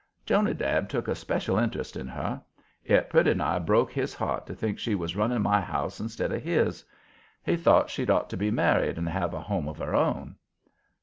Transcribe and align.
Jonadab 0.25 0.89
took 0.89 1.07
a 1.07 1.13
special 1.13 1.59
interest 1.59 1.95
in 1.95 2.07
her. 2.07 2.41
It 2.83 3.11
pretty 3.11 3.35
nigh 3.35 3.59
broke 3.59 3.91
his 3.91 4.15
heart 4.15 4.47
to 4.47 4.55
think 4.55 4.79
she 4.79 4.95
was 4.95 5.15
running 5.15 5.43
my 5.43 5.61
house 5.61 5.99
instead 5.99 6.31
of 6.31 6.41
his. 6.41 6.83
He 7.43 7.55
thought 7.55 7.91
she'd 7.91 8.09
ought 8.09 8.27
to 8.31 8.35
be 8.37 8.49
married 8.49 8.97
and 8.97 9.07
have 9.07 9.35
a 9.35 9.41
home 9.41 9.67
of 9.69 9.77
her 9.77 9.93
own. 9.93 10.37